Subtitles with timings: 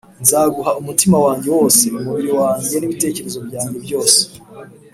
[0.23, 4.19] nzaguha umutima wanjye wose, umubiri wanjye, n’ibitekerezo byanjye byose